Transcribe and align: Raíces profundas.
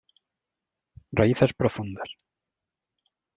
Raíces 1.19 1.53
profundas. 1.61 2.09